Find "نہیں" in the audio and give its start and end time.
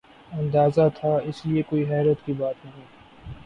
2.65-2.85